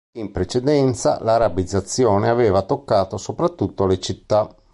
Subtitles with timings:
[0.13, 4.51] In precedenza l'arabizzazione aveva toccato soprattutto le città.